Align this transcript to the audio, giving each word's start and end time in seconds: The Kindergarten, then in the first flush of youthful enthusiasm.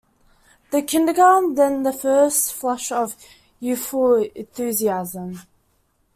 The 0.71 0.81
Kindergarten, 0.81 1.53
then 1.53 1.73
in 1.73 1.83
the 1.83 1.93
first 1.93 2.53
flush 2.55 2.91
of 2.91 3.15
youthful 3.59 4.15
enthusiasm. 4.33 5.41